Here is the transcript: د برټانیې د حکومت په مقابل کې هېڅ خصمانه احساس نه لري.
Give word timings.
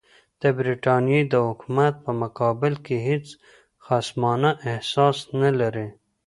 د 0.41 0.43
برټانیې 0.57 1.21
د 1.33 1.35
حکومت 1.47 1.93
په 2.05 2.11
مقابل 2.21 2.73
کې 2.85 2.95
هېڅ 3.07 3.25
خصمانه 3.85 4.51
احساس 4.71 5.17
نه 5.41 5.51
لري. 5.59 5.87